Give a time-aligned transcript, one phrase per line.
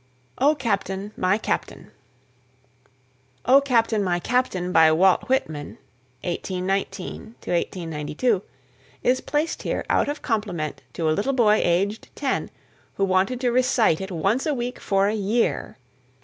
[0.39, 1.11] O CAPTAIN!
[1.15, 1.91] MY CAPTAIN!
[3.45, 4.03] "O Captain!
[4.03, 5.77] My Captain!" by Walt Whitman
[6.23, 7.35] (1819
[7.87, 8.41] 92),
[9.03, 12.49] is placed here out of compliment to a little boy aged ten
[12.95, 15.77] who wanted to recite it once a week for a year.